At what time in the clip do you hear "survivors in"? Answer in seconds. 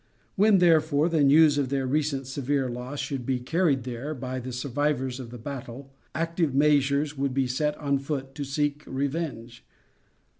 4.51-5.29